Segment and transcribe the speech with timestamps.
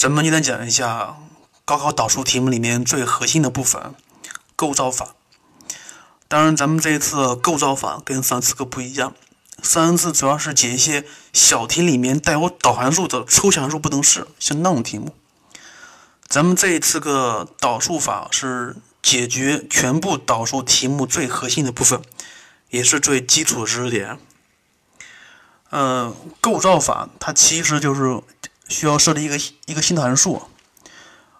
[0.00, 1.18] 咱们今天讲一下
[1.66, 3.94] 高考导数题目里面最核心的部分——
[4.56, 5.14] 构造法。
[6.26, 9.12] 当然，咱们这一次构造法跟上次课不一样，
[9.62, 15.14] 上次主要是解一些小题里面带有导函数的抽象数不等式，像那种题目。
[16.26, 22.00] 咱们这一次个导数法是解决全部导数题目最核心的部分，
[22.70, 24.18] 也是最基础的知识点。
[25.68, 28.22] 呃，构造法它其实就是。
[28.70, 29.36] 需要设立一个
[29.66, 30.42] 一个新的函数，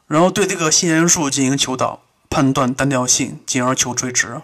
[0.09, 4.43] 然后对这个新函数进行求导，判断单调性，进而求最值。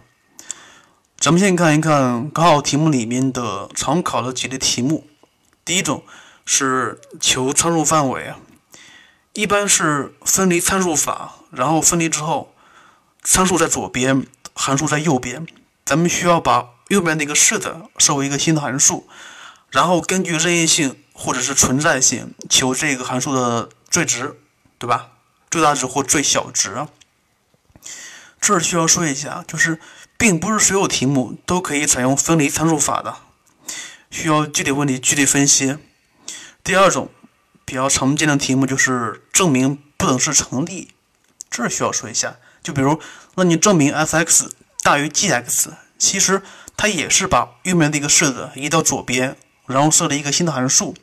[1.18, 5.04] 咱们先看一看高考题目里面的常考的几类题目。
[5.64, 6.04] 第一种
[6.44, 8.32] 是求参数范围，
[9.32, 12.54] 一般是分离参数法，然后分离之后，
[13.24, 15.44] 参数在左边，函数在右边，
[15.84, 19.08] 咱们需要把右边那个式子设为一个新的函数，
[19.70, 20.96] 然后根据任意性。
[21.18, 24.38] 或者是存在性，求这个函数的最值，
[24.78, 25.08] 对吧？
[25.50, 26.86] 最大值或最小值。
[28.38, 29.80] 这儿需要说一下，就是
[30.18, 33.16] 并不是所有题目都可以采用分离参数法的，
[34.10, 35.78] 需要具体问题具体分析。
[36.62, 37.10] 第二种
[37.64, 40.92] 比较常见的题目就是证明不等式成立，
[41.50, 43.00] 这儿需要说一下，就比如
[43.34, 44.50] 让你证明 f(x)
[44.82, 46.42] 大于 g(x)，其实
[46.76, 49.38] 它也是把右面的一个式子移到左边。
[49.66, 50.94] 然后设立一个新的函数，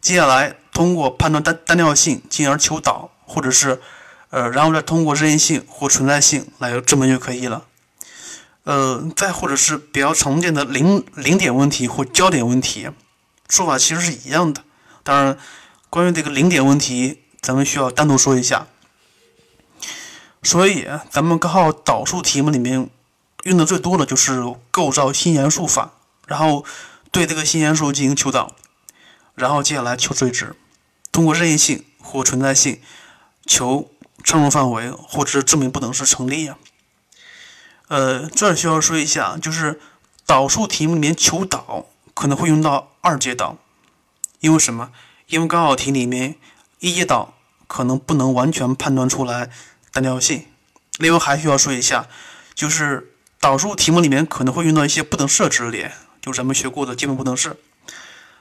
[0.00, 3.80] 接下来通过判断单单调性，进而求导，或者是，
[4.28, 7.64] 呃，然后再通过任意性或存在性来证明就可以了。
[8.64, 12.90] 呃，再或者是比较常见的零零点问题或焦点问题，
[13.48, 14.62] 说法其实是一样的。
[15.02, 15.38] 当然，
[15.88, 18.66] 关于这个零点问题，咱们需要单独说一下。
[20.42, 22.90] 所以，咱们高考导数题目里面
[23.44, 25.92] 用的最多的就是构造新函数法，
[26.26, 26.64] 然后。
[27.10, 28.54] 对这个新函数进行求导，
[29.34, 30.54] 然后接下来求最值，
[31.10, 32.80] 通过任意性或存在性
[33.46, 33.90] 求
[34.24, 36.56] 参数范围，或者是证明不等式成立呀。
[37.88, 39.80] 呃，这需要说一下，就是
[40.24, 43.56] 导数题目里面求导可能会用到二阶导，
[44.38, 44.92] 因为什么？
[45.26, 46.36] 因为高考题里面
[46.78, 47.34] 一阶导
[47.66, 49.50] 可能不能完全判断出来
[49.92, 50.46] 单调性。
[50.98, 52.06] 另外还需要说一下，
[52.54, 55.92] 就是导数题目里面可能会用到一些不等式的知识点。
[56.20, 57.56] 就是咱们学过的基本不等式，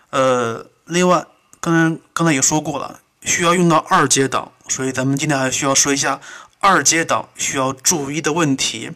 [0.10, 1.26] 呃，另外，
[1.62, 6.20] 刚才刚才也说过了，需要用到二阶导，所以咱们今天还需要说一下
[6.60, 8.92] 二阶导需要注意的问题。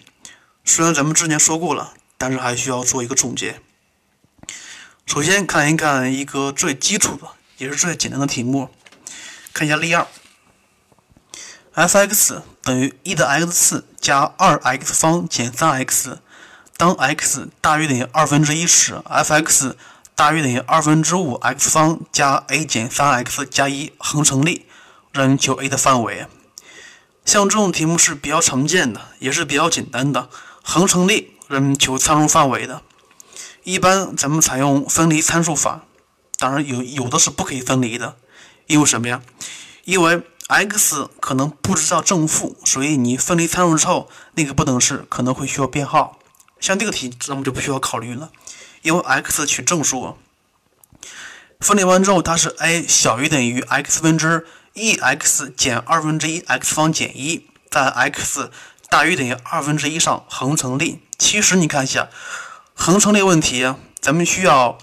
[0.66, 3.61] 虽然咱们之前说过了，但是还需要做一个总结。
[5.05, 7.27] 首先看一看一个最基础的，
[7.57, 8.69] 也是最简单的题目，
[9.53, 10.05] 看一下例二
[11.73, 16.19] ：f(x) 等于一的 x 次加二 x 方减三 x。
[16.75, 19.75] 当 x 大于等于二分之一时，f(x)
[20.16, 24.66] 大于等于二分之五 x 方加 a 减三 x 加一恒成立，
[25.12, 26.28] 让你求 a 的范围。
[27.25, 30.29] 像这种题目是比较常见的，也是比较简单的，
[30.62, 32.81] 恒成立让你求参数范围的。
[33.63, 35.83] 一般咱们采用分离参数法，
[36.38, 38.17] 当然有有的是不可以分离的，
[38.67, 39.22] 因为什么呀？
[39.85, 46.19] 因为 x 可能不知道正负，所以你分离参数之后，那个不等式可能会需要变号。
[46.63, 48.31] 像这个题，咱们就不需要考虑了，
[48.84, 50.16] 因为 x 取正数，
[51.59, 58.50] 分离完之后，它是 a 小于等于 x 分之 e(x) 减二分之一 x 方减一，在 x
[58.90, 61.01] 大于等于二分之一上恒成立。
[61.18, 62.07] 其实你看一下，
[62.74, 64.78] 恒成立问题，咱们需要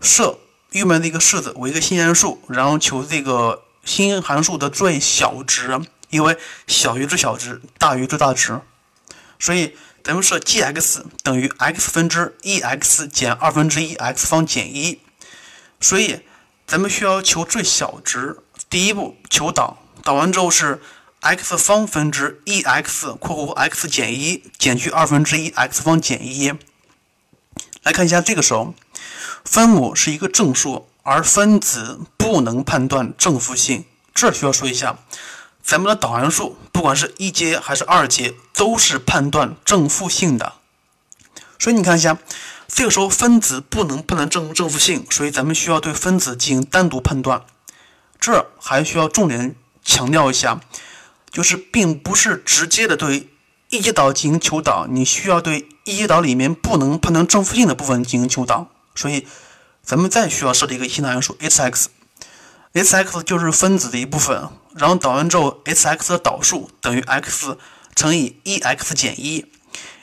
[0.00, 0.38] 设
[0.70, 5.78] 右面的一个式子为一个新函数，然后求这个新函数的最小值，
[6.08, 8.62] 因为小于最小值大于最大值，
[9.38, 9.76] 所以。
[10.08, 15.02] 咱们设 g(x) 等于 x 分之 e(x) 减二分之一 x 方减一，
[15.82, 16.20] 所以
[16.66, 18.38] 咱们需要求最小值。
[18.70, 20.80] 第一步求导，导完之后是
[21.20, 26.54] x 方分之 e(x) 括弧 x 减一减去二分之一 x 方减一。
[27.82, 28.74] 来看一下，这个时候
[29.44, 33.84] 分母是一个正数，而分子不能判断正负性，
[34.14, 35.00] 这需要说一下。
[35.68, 40.54] 咱们的导函数，不管是一阶还是二阶，都是判断正负性的。
[41.58, 42.16] 所以你看一下，
[42.66, 47.44] 这个时候分子不能判断正正负性，所以咱们需要对分子进行单独判断。
[48.18, 50.58] 这还需要重点强调一下，
[51.30, 53.28] 就是并不是直接的对
[53.68, 58.70] 一阶导进行求导，你需要对一阶导里面不能判断正负性的部分进行求导。
[58.94, 59.26] 所以
[59.82, 61.88] 咱们再需要设立一个新的函数 h(x)。
[62.72, 67.56] h(x) 就是分子的一部分，然后导完之后，h(x) 的导数等于 x
[67.96, 69.46] 乘以 e(x) 减一，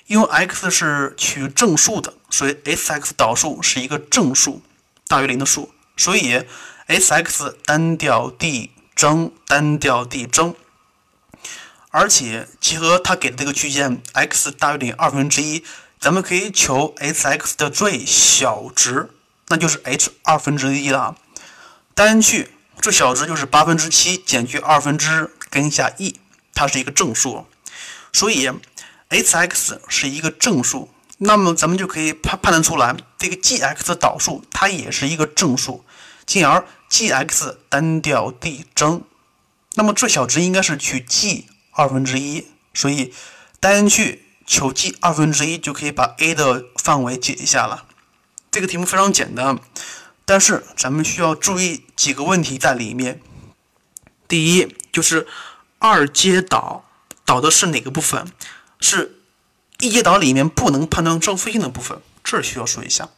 [0.07, 4.61] 因为 x 是取正数的，所以 h(x) 导数是一个正数，
[5.07, 6.43] 大于零的数，所以
[6.87, 10.53] h(x) 单调递增单调递增。
[11.91, 15.63] 而且结合它给的这个区间 x 大于等于二分之一，
[15.97, 19.09] 咱们可以求 h(x) 的最小值，
[19.47, 21.15] 那就是 h 二分之一了。
[21.93, 22.49] 单去
[22.81, 26.19] 最小值就是八分之七减去二分之根下 e，
[26.53, 27.45] 它是一个正数，
[28.13, 28.49] 所以
[29.09, 30.89] h(x) 是一个正数。
[31.17, 35.85] 那么咱们就可以判判断出来，这个 g(x) 的导数它也是一个正数，
[36.25, 39.03] 进而 g(x) 单调递增。
[39.75, 41.47] 那么最小值应该是取 g。
[41.77, 43.13] 二分之一，所以
[43.59, 47.83] 单去求 g 二分之一就可以把 a 的范围解一下了。
[48.49, 49.59] 这个题目非常简单，
[50.25, 53.21] 但是咱们需要注意几个问题在里面。
[54.27, 55.27] 第一就是
[55.77, 56.83] 二阶导
[57.23, 58.27] 导的是哪个部分？
[58.79, 59.19] 是
[59.79, 63.09] 一阶导里面不能判断正负性的部分，这需要说一下。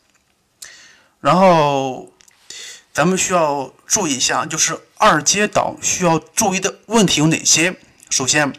[1.22, 2.12] 然后
[2.94, 7.80] 咱们需要注意一下，就是二阶导需要注意的问题有哪些？
[8.10, 8.54] 首先，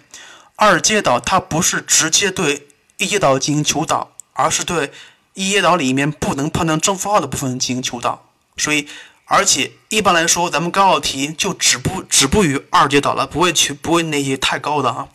[0.56, 2.66] 二阶导它不是直接对
[2.96, 4.90] 一阶导进行求导，而是对
[5.34, 8.27] 一阶导里面不能判断正负号的部分进行求导。
[8.58, 8.88] 所以，
[9.24, 15.08] 而且一般来说，咱们高考题就止步止步于二阶导了，不会去不会那些太高的啊。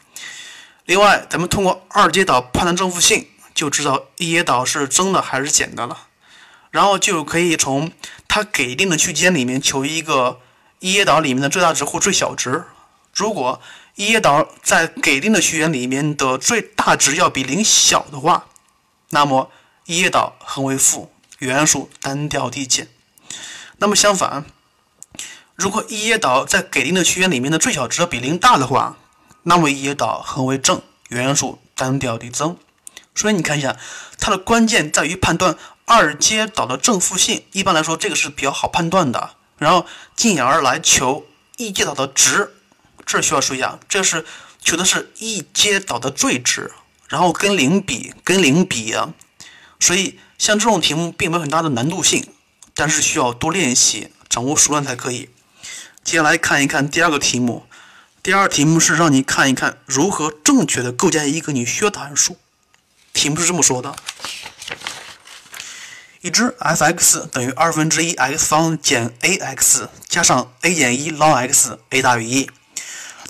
[0.86, 6.08] 另外，咱们通过二阶导判断正负性，就知道一阶导是增的还是减的了。
[6.72, 7.92] 然后就可以从
[8.28, 10.40] 它给定的区间里面求一个
[10.80, 12.64] 一阶导里面的最大值或最小值。
[13.14, 13.62] 如果
[13.94, 18.48] 一阶导在给定的区间里面的最大值要比零小的话，
[19.12, 19.52] 那么
[19.86, 22.88] 一阶导恒为负，原数单调递减。
[23.78, 24.46] 那么相反，
[25.56, 28.98] 如果一阶导在给定的区间里面的最小值比零大的话，
[29.44, 32.58] 那么一阶导恒为正，原数单调递增。
[33.16, 33.78] 所以你看一下，
[34.18, 35.56] 它的关键在于判断
[35.86, 37.44] 二阶导的正负性。
[37.52, 39.36] 一般来说，这个是比较好判断的。
[39.58, 39.86] 然后
[40.16, 41.26] 进而来求
[41.58, 42.56] 一阶导的值。
[43.06, 44.26] 这需要说一下，这是
[44.60, 46.72] 求的是一阶导的最值，
[47.10, 49.14] 然后跟零比，跟零比啊。
[49.80, 52.26] 所以像这种题目并没有很大的难度性，
[52.76, 55.30] 但是需要多练习，掌握熟练才可以。
[56.04, 57.66] 接下来看一看第二个题目，
[58.22, 62.38] 第二题目是让你看一看如何正确的构建一个你需要的函数。
[63.14, 63.96] 题目是这么说的：
[66.22, 72.50] 已知 f(x) 等于二分之一 x 方减 ax 加上 a 减一 ln x，a 大于一。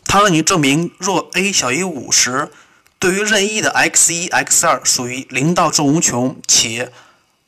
[0.05, 2.49] 它让你证明，若 a 小于五时，
[2.97, 6.93] 对于任意的 x 一、x 二属于零到正无穷，且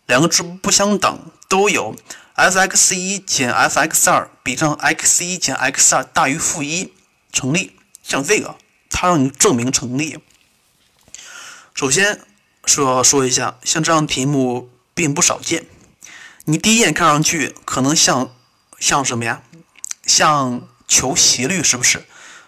[0.07, 1.95] 两个值不相等，都有
[2.33, 6.93] f(x 一减 f(x 二比上 x 一减 x 二大于负一，
[7.31, 7.75] 成立。
[8.03, 8.57] 像这个，
[8.89, 10.19] 它让你证明成立。
[11.73, 12.21] 首先
[12.65, 15.65] 说说一下，像这样题目并不少见。
[16.45, 18.35] 你第一眼看上去可能像
[18.79, 19.41] 像什么呀？
[20.05, 22.05] 像求斜率，是不是？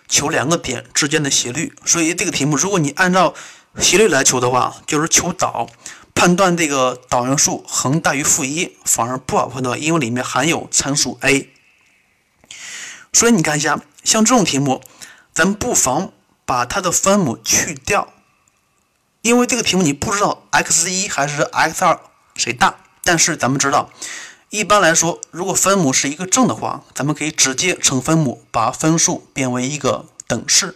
[0.07, 3.33] 求两个点之间的斜率，所以这个题目，如果你按照
[3.79, 5.67] 斜率来求的话，就是求导，
[6.17, 11.47] 判断这个导元数恒大于负一，反而不好判断，因为里面含有参数 a。
[13.13, 14.81] 所以你看一下，像这种题目，
[15.31, 16.11] 咱们不妨
[16.43, 18.11] 把它的分母去掉，
[19.21, 21.99] 因为这个题目你不知道 x 一还是 x 二
[22.35, 23.91] 谁大，但是咱们知道。
[24.49, 30.75] 一般来说，如果分母是一个正的话，咱们可以直接乘分母，把分数变为一个等式，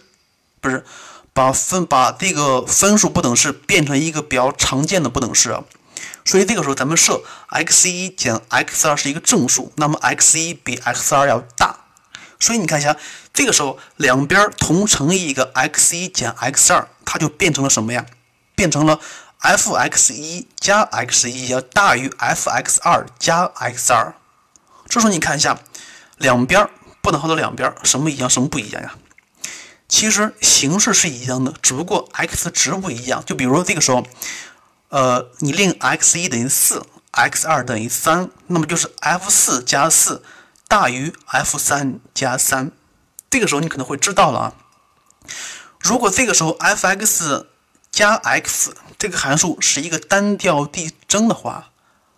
[0.60, 0.84] 不是
[1.32, 5.50] 把分把这个分数不等式变成一个比较常见的不等式。
[5.50, 5.64] 啊
[6.24, 11.76] 所以这个时候，咱们设 x 一减 x 二是一个正数，那么 x 一比 x 二要大。
[12.38, 12.96] 所以你看一下，
[13.32, 18.06] 这个时候两边同乘以一个 x 一减 x 二，它就变成了什么呀？
[18.54, 19.00] 变成了。
[19.44, 24.14] f(x 一加 x 一要大于 f(x 二加 x 二，
[24.86, 25.58] 这时候你看一下，
[26.18, 26.70] 两边
[27.00, 28.94] 不等号的两边什么一样，什么不一样呀？
[29.92, 33.22] 其实形式是一样的，只不过 x 值不一样。
[33.26, 34.06] 就比如说这个时候，
[34.88, 40.24] 呃，你令 x 一等于四，x 二等于三，那么就是 f 四加四
[40.66, 42.72] 大于 f 三加三。
[43.28, 44.54] 这个时候你可能会知道了啊。
[45.80, 47.44] 如果这个时候 f(x
[47.90, 51.68] 加 x 这个函数是一个单调递增的话，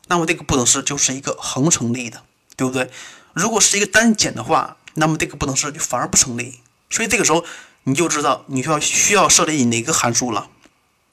[0.06, 2.22] 那么这个不等式就是一个恒成立的，
[2.54, 2.88] 对不对？
[3.32, 6.60] 如果是一个单减的话，那么这个不等式就反而不成立。
[6.94, 7.44] 所以这个时候
[7.82, 10.48] 你就知道你需要需要设立哪个函数了。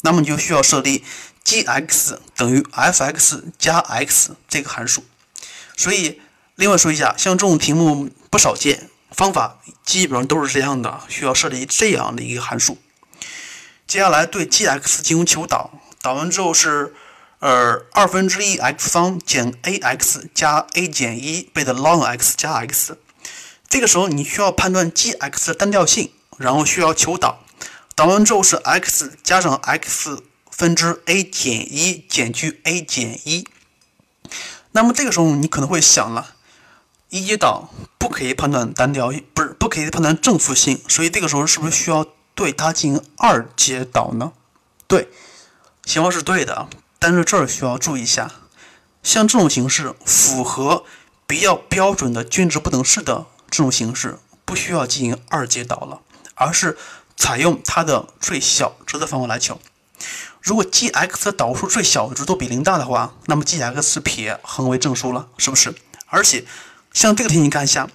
[0.02, 1.04] 那么你就需要设立
[1.44, 5.04] g(x) 等于 f(x) 加 x 这个函数。
[5.76, 6.22] 所以
[6.54, 12.78] 另外说一下，像这种题目不少见，方法基本上都是这样的，需要设立这样的一个函数。
[13.88, 16.94] 接下来对 g(x) 进行求导，导完之后是，
[17.40, 22.98] 呃，二分之一 x 方减 ax 加 a 减一倍的 ln x 加 x，
[23.72, 27.40] 这个时候你需要判断 g(x) 的单调性，然后需要求导，
[27.96, 33.48] 导完之后是 x 加上 x 分之 a 减一减去 a 减一。
[34.74, 36.36] 那么这个时候你可能会想了，
[37.08, 44.34] 一阶导不可以判断单调，不是不可以判断正负性，所以这个时候是不是需要对它进行二阶导呢？
[44.86, 45.08] 对，
[45.86, 46.68] 情况是对的，
[47.00, 48.30] 但是这儿需要注意一下，
[49.02, 50.84] 像这种形式符合
[51.26, 53.28] 比较标准的均值不等式的。
[53.52, 56.00] 这种形式不需要进行二阶导了，
[56.36, 56.78] 而是
[57.18, 59.60] 采用它的最小值的方法来求。
[60.42, 65.76] 如果 g(x) 的导数最小值都比零大的话，那么 g(x) 撇恒为正数了，是不是？
[66.08, 66.46] 而且
[66.94, 67.88] 像这个题，你看一下，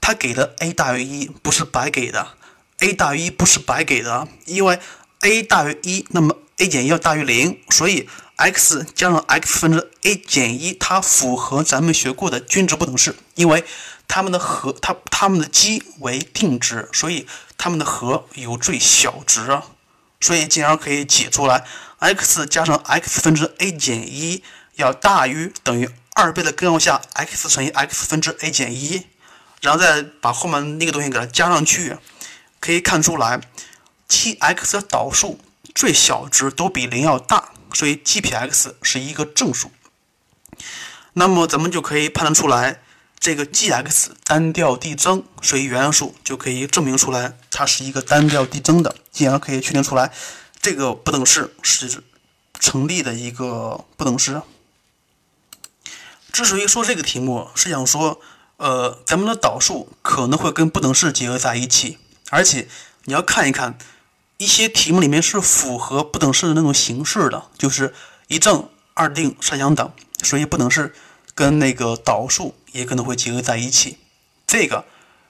[0.00, 2.34] 它给的 a 大于一不是白给的
[2.80, 4.78] ，a 大于一不是白给的，因为
[5.20, 8.06] a 大于一，那么 a 减一要大于零，所以
[8.36, 13.64] x 加上 x 分之 a 减一，它符合咱们学过的均值不等式，因为。
[14.06, 17.26] 它们的和它它们的积为定值，所以
[17.58, 19.64] 它们的和有最小值啊，
[20.20, 21.64] 所以进而可以解出来
[21.98, 24.42] ，x 加上 x 分之 a 减一
[24.74, 29.06] 要大于等于二倍的根号下 x 乘以 x 分之 a 减一，
[29.60, 31.96] 然后再把后面那个东西给它加上去，
[32.60, 33.40] 可以看出来
[34.08, 35.40] ，g(x) 的导数
[35.74, 39.72] 最小值都比零要大，所以 g 撇 x 是一个正数。
[41.14, 42.80] 那么咱们就可以判断出来。
[43.24, 50.12] 这个 g(x) 单调递增，所以原函数就可以证明出来，它是一个单调递增的，进而可以确定出来
[50.60, 52.04] 这个不等式是
[52.60, 54.42] 成立的一个不等式。
[56.32, 58.20] 之所以说这个题目，是想说，
[58.58, 61.96] 呃，咱们的导数可能会跟不等式结合在一起，
[62.28, 62.68] 而且
[63.04, 63.78] 你要看一看
[64.36, 67.94] 一些题目里面是符合不等式的那种形式的，就是
[68.28, 69.90] 一正二定三相等，
[70.22, 70.94] 所以不等式。
[71.34, 73.98] 跟那个导数也可能会结合在一起。
[74.46, 74.84] 这个，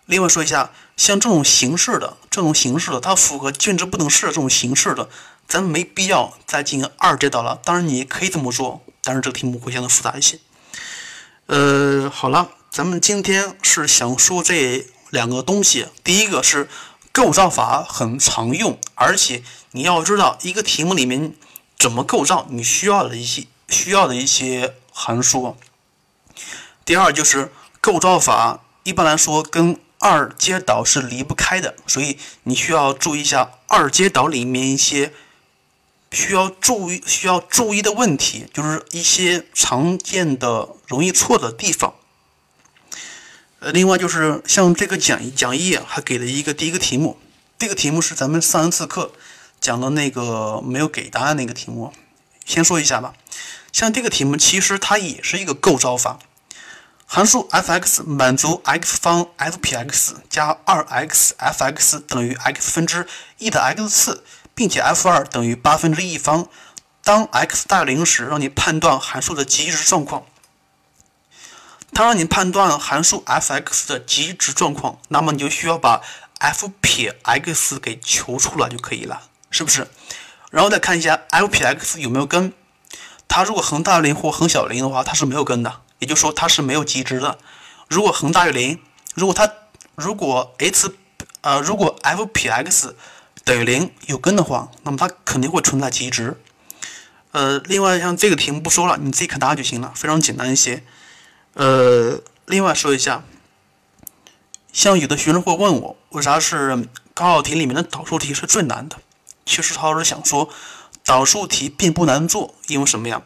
[0.07, 5.09] 另外说一下，像这种形式的、这种形式的，它符合均值不等式的这种形式的，
[5.49, 7.59] 咱们没必要再进行二阶导了。
[7.65, 10.39] 当然，你可以这么做，但是这个题目会相对复杂一些。
[11.47, 15.87] 呃，好了，咱们今天是想说这两个东西。
[16.03, 16.69] 第一个是
[17.13, 21.35] 构造法很常用，而且你要知道一个题目里面
[21.79, 25.57] 怎么构造，你需要的一些需要的一些函数。
[26.85, 27.51] 第二就是
[27.81, 35.15] 构造法，一般来说跟二阶导是离不开的，所以你需要注意一下二阶导里面一些
[36.13, 41.95] 需要注意需要注意的问题，就是一些常见的容易错的地方。
[43.61, 47.19] 呃，另外就是像这个讲讲义还给了一个第一个题目，
[47.59, 49.13] 这个题目是咱们上一次课
[49.59, 51.91] 讲的那个没有给答案那个题目，
[52.45, 53.15] 先说一下吧。
[53.73, 56.19] 像这个题目其实它也是一个构造法。
[57.07, 63.07] 函数 f(x) 满足 x 方 f 撇 x 加 2x(f(x) 等于 x 分之
[63.39, 66.49] 一的 x 次，并且 f2 等于八分之一方。
[67.05, 70.25] 当 x 大于零时，让你判断函数的极值状况。
[71.93, 76.03] 它让你判断函数 f(x) 的极值状况，那么你就需要把
[76.41, 79.87] f 撇 x 给求出来就可以了，是不是？
[80.51, 82.53] 然后再看一下 f 撇 x 有没有根。
[83.29, 85.83] 它如果恒大零或恒小零的话，它是没有根的。
[85.99, 87.39] 也就是说，它是没有极值的。
[87.89, 88.81] 如果恒大于零，
[89.15, 89.51] 如果它
[89.95, 90.93] 如果 h
[91.43, 92.97] 呃如果 f 撇 x
[93.45, 96.41] 等于零有根的话，那么它肯定会存在极值。
[97.33, 100.83] 呃，另外像这个题目不说了，你自己看答案就行了，非常简单一些。
[101.53, 103.25] 呃，另外说一下，
[104.73, 106.77] 像有的学生会问我，为啥是
[107.13, 108.97] 高考题里面的导数题是最难的？
[109.45, 110.49] 其实他是想说，
[111.05, 113.23] 导数题并不难做，因为什么呀？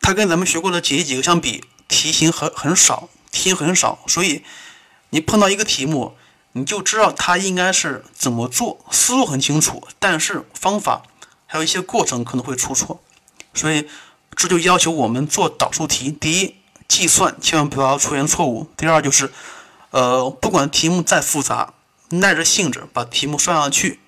[0.00, 1.64] 它跟咱们学过的解题几何相比。
[1.88, 4.44] 题型很很少，题型很少，所以
[5.10, 6.16] 你碰到一个题目，
[6.52, 11.02] 你就知道它应该是怎么做，思路很清楚，但是方法
[11.46, 13.00] 还有一些过程可能会出错，
[13.54, 13.88] 所以
[14.34, 16.56] 这就要求我们做导数题，第一，
[16.88, 19.32] 计算千万不要出现错误；第二就是，
[19.90, 21.74] 呃，不管题目再复杂，
[22.10, 24.00] 耐着性子把题目算下去。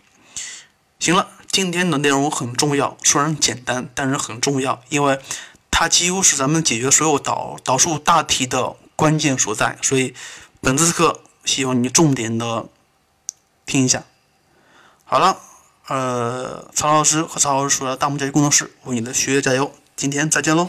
[0.99, 5.21] 行了，今天的内容很重要，虽然简单，但是很重要，因为。
[5.81, 10.13] 它几乎是咱们解决所有导导数大题的关键所在，所以
[10.61, 12.67] 本次课希望你重点的
[13.65, 14.03] 听一下。
[15.05, 15.39] 好了，
[15.87, 20.69] 呃，曹老师和曹老师说的大木教育工作室为你的学业加油，今天再见喽。